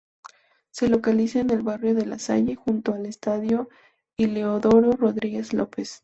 [0.71, 3.69] Se localiza en el barrio de La Salle, junto al estadio
[4.17, 5.99] Heliodoro Rodríguez López.